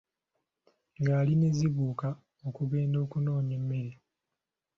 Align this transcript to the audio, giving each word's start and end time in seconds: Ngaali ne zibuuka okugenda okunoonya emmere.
Ngaali 1.01 1.33
ne 1.35 1.49
zibuuka 1.57 2.09
okugenda 2.47 2.97
okunoonya 3.05 3.53
emmere. 3.59 3.93